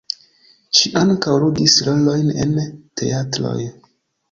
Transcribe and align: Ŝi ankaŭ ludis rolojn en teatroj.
Ŝi 0.77 0.89
ankaŭ 1.01 1.35
ludis 1.43 1.77
rolojn 1.89 2.33
en 2.47 2.59
teatroj. 3.03 3.57